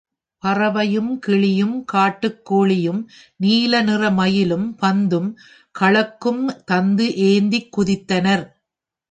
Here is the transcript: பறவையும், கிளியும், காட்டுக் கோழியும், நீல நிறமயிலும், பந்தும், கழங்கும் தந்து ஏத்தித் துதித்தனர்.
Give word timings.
பறவையும், 0.43 1.19
கிளியும், 1.19 1.83
காட்டுக் 1.85 2.51
கோழியும், 2.51 3.05
நீல 3.35 3.83
நிறமயிலும், 3.83 4.67
பந்தும், 4.81 5.29
கழங்கும் 5.79 6.63
தந்து 6.65 7.07
ஏத்தித் 7.07 7.69
துதித்தனர். 7.77 8.45